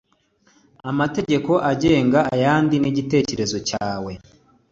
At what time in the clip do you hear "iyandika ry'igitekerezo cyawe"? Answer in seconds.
2.35-4.09